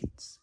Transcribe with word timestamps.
plates. 0.00 0.39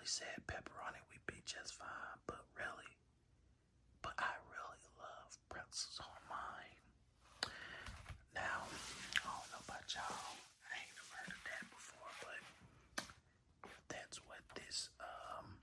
probably 0.00 0.08
said 0.08 0.40
pepperoni 0.48 0.96
would 1.12 1.26
be 1.28 1.36
just 1.44 1.76
fine, 1.76 2.16
but 2.26 2.40
really, 2.56 2.88
but 4.00 4.16
I 4.16 4.32
really 4.48 4.80
love 4.96 5.28
pretzels 5.52 6.00
on 6.00 6.20
mine. 6.24 6.80
Now, 8.32 8.64
I 8.64 9.28
don't 9.28 9.48
know 9.52 9.60
about 9.68 9.84
y'all, 9.92 10.40
I 10.64 10.72
ain't 10.80 10.96
never 10.96 11.12
heard 11.20 11.32
of 11.36 11.42
that 11.44 11.64
before, 11.68 12.12
but 12.24 12.40
that's 13.92 14.24
what 14.24 14.40
this 14.56 14.88
um, 15.04 15.60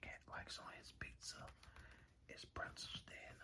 cat 0.00 0.24
likes 0.32 0.56
on 0.56 0.72
his 0.80 0.96
pizza. 0.96 1.44
It's 2.32 2.48
pretzels 2.48 3.04
that 3.12 3.35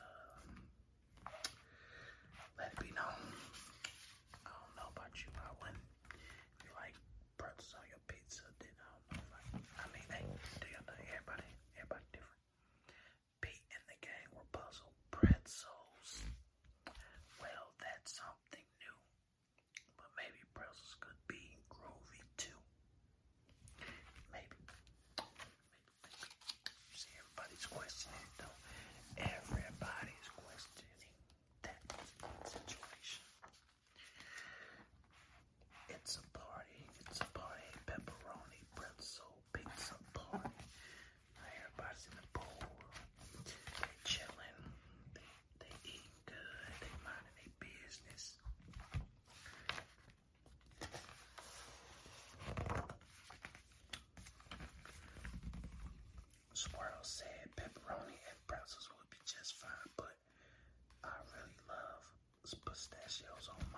pistachios 62.88 63.49
on. 63.49 63.72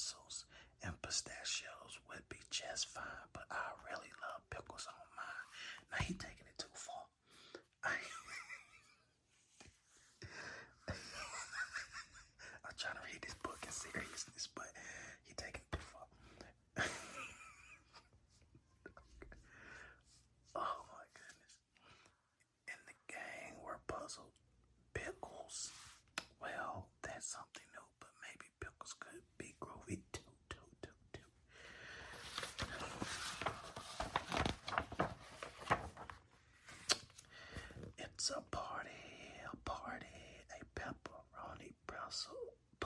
pretzels 0.00 0.46
and 0.82 0.94
pistachios 1.02 1.98
would 2.08 2.26
be 2.30 2.38
just 2.50 2.86
fine. 2.88 3.29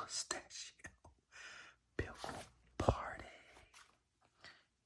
pistachio 0.04 0.92
pickle 1.96 2.36
party. 2.76 3.24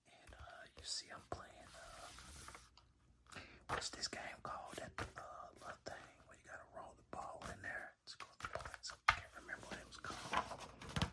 And 0.06 0.30
uh, 0.30 0.62
you 0.76 0.82
see, 0.84 1.06
I'm 1.12 1.26
playing. 1.30 1.70
Uh, 1.74 3.40
what's 3.68 3.88
this 3.90 4.06
game 4.06 4.38
called? 4.44 4.78
That 4.78 4.92
uh, 4.98 5.50
little 5.58 5.82
thing 5.82 6.06
where 6.26 6.38
you 6.38 6.46
gotta 6.46 6.70
roll 6.78 6.94
the 6.94 7.08
ball 7.10 7.42
in 7.50 7.58
there. 7.66 7.90
It's 8.04 8.14
called 8.14 8.38
the 8.38 8.48
points. 8.62 8.92
I 8.94 9.12
can't 9.18 9.34
remember 9.42 9.66
what 9.66 9.78
it 9.82 9.88
was 9.90 9.98
called. 9.98 10.30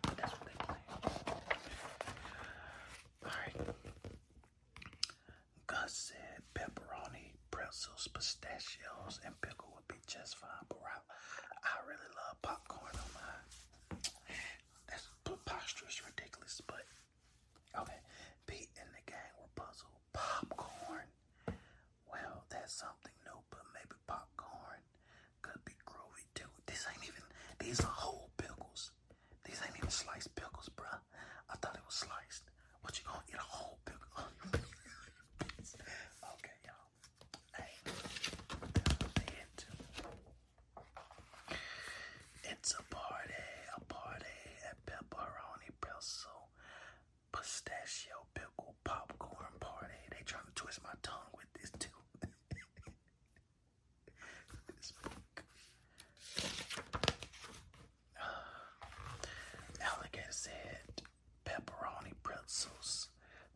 But 0.05 0.17
that's 0.21 0.33
what 0.37 0.45
they 0.45 0.57
play. 0.61 0.81
Alright. 3.25 3.57
Gus 5.65 6.13
said 6.13 6.45
pepperoni, 6.53 7.33
pretzels, 7.49 8.05
pistachios, 8.13 9.17
and 9.25 9.33
pickle 9.41 9.73
would 9.73 9.87
be 9.89 9.97
just 10.05 10.37
fine. 10.37 10.61
But 10.69 10.77
I, 10.85 11.01
I 11.65 11.81
really 11.89 12.11
love 12.13 12.37
popcorn. 12.43 12.74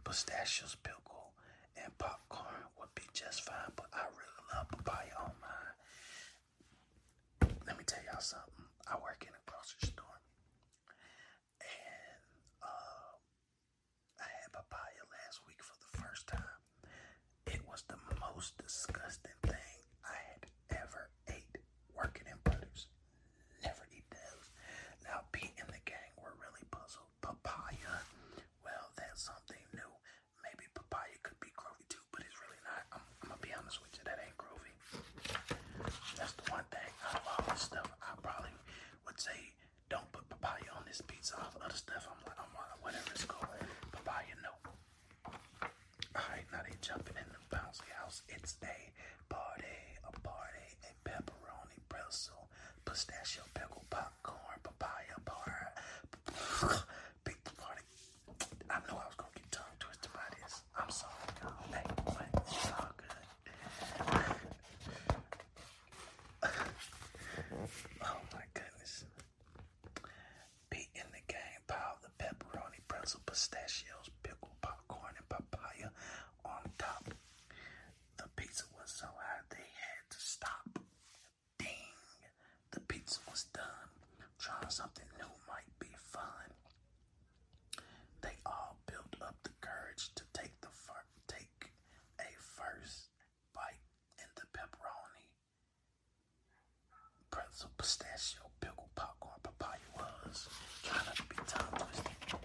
pistachios, 0.10 0.76
pickle, 0.82 1.34
and 1.78 1.96
popcorn 2.00 2.66
would 2.80 2.90
be 2.96 3.04
just 3.14 3.42
fine, 3.42 3.72
but 3.76 3.86
I 3.94 4.06
really 4.10 4.42
love 4.56 4.68
papaya 4.70 5.14
on 5.22 5.34
mine. 5.40 5.76
Let 7.68 7.78
me 7.78 7.84
tell 7.86 8.02
y'all 8.12 8.20
something. 8.20 8.66
I 8.90 8.96
work 8.96 9.22
in 9.22 9.30
a 9.30 9.42
grocery 9.46 9.88
store. 9.88 10.09
Pistachio 52.90 53.44
pickle 53.54 53.86
popcorn, 53.90 54.60
papaya 54.64 55.18
bar. 55.26 55.74
The 57.26 57.52
party. 57.62 57.84
I 58.70 58.80
knew 58.80 58.98
I 58.98 59.06
was 59.06 59.16
gonna 59.16 59.30
get 59.36 59.52
tongue 59.52 59.78
twisted 59.80 60.12
by 60.14 60.26
this. 60.42 60.62
I'm 60.76 60.90
sorry, 60.90 61.14
y'all. 61.42 61.54
Hey, 61.72 61.86
what? 62.06 62.30
It's 62.48 62.72
all 62.74 62.92
good. 62.98 63.26
oh 68.04 68.22
my 68.34 68.46
goodness. 68.54 69.06
Beat 70.70 70.90
in 70.96 71.06
the 71.14 71.22
game, 71.28 71.62
pile 71.68 71.98
the 72.02 72.10
pepperoni, 72.24 72.82
pretzel, 72.88 73.22
pistachios, 73.26 74.10
pickle, 74.24 74.50
popcorn, 74.62 75.14
and 75.18 75.30
papaya 75.30 75.92
on 76.46 76.72
top. 76.78 77.14
The 78.18 78.26
pizza 78.36 78.64
was 78.80 78.90
so 78.92 79.06
hot 79.08 79.46
they 79.50 79.58
had 79.58 80.04
to 80.10 80.18
stop. 80.20 80.80
Ding! 81.58 81.68
The 82.72 82.80
pizza 82.82 83.20
was 83.30 83.46
done. 83.54 83.64
Trying 84.40 84.69
something 84.80 85.04
new 85.20 85.28
might 85.46 85.68
be 85.78 85.92
fun. 86.08 86.48
They 88.22 88.36
all 88.46 88.78
built 88.88 89.14
up 89.22 89.36
the 89.44 89.50
courage 89.60 90.08
to 90.16 90.24
take 90.32 90.56
the 90.62 90.70
fir- 90.72 91.12
take 91.28 91.72
a 92.18 92.30
first 92.56 93.10
bite 93.54 93.84
in 94.20 94.30
the 94.38 94.48
pepperoni, 94.58 95.28
pretzel, 97.30 97.72
pistachio, 97.78 98.44
pickle, 98.62 98.88
popcorn, 98.96 99.36
papaya 99.44 99.84
was 99.98 100.48
trying 100.84 101.14
to 101.14 101.24
be 101.28 101.36
tongue 101.46 101.76
twisted. 101.76 102.40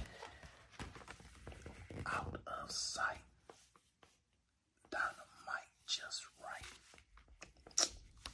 Out 2.07 2.35
of 2.49 2.71
sight. 2.71 3.23
Dynamite 4.91 5.71
just 5.87 6.23
right. 6.43 6.67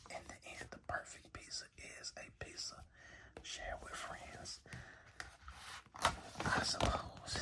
In 0.09 0.23
the 0.27 0.41
end, 0.57 0.69
the 0.71 0.79
perfect 0.89 1.31
pizza 1.35 1.67
is 2.01 2.13
a 2.17 2.45
pizza 2.45 2.77
shared 3.51 3.83
with 3.83 3.99
friends. 3.99 4.61
I 5.99 6.63
suppose. 6.63 7.35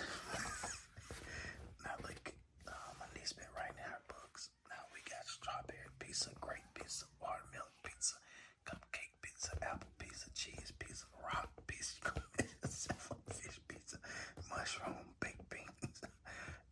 now 1.84 1.96
look, 2.00 2.32
uh, 2.66 2.90
my 2.98 3.04
niece 3.12 3.34
been 3.36 3.44
writing 3.52 3.76
her 3.84 4.00
books. 4.08 4.48
Now 4.72 4.88
we 4.94 5.04
got 5.04 5.28
strawberry 5.28 5.92
pizza, 6.00 6.30
grape 6.40 6.64
pizza, 6.72 7.04
watermelon 7.20 7.76
pizza, 7.84 8.16
cupcake 8.64 9.12
pizza, 9.20 9.52
apple 9.60 9.92
pizza, 9.98 10.30
cheese 10.34 10.72
pizza, 10.78 11.04
rock 11.20 11.52
pizza, 11.66 12.00
fish 13.28 13.60
pizza, 13.68 13.98
mushroom, 14.48 15.12
baked 15.20 15.44
beans, 15.50 16.00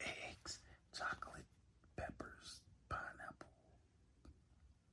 eggs, 0.00 0.59
chocolate, 0.97 1.45
peppers, 1.97 2.64
pineapple, 2.88 3.52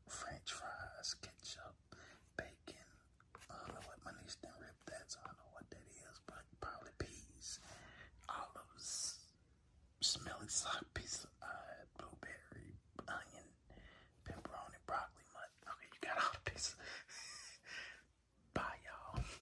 French 0.07 0.51
fries, 0.51 1.15
ketchup, 1.23 1.75
bacon. 2.35 2.87
I 3.49 3.55
don't 3.65 3.73
know 3.75 3.85
what 3.87 3.99
my 4.05 4.11
niece 4.21 4.37
didn't 4.41 4.59
rip 4.59 4.77
that, 4.87 5.05
so 5.07 5.19
I 5.23 5.27
don't 5.27 5.37
know 5.37 5.53
what 5.53 5.69
that 5.69 5.85
is, 5.89 6.17
but 6.27 6.43
probably 10.61 10.92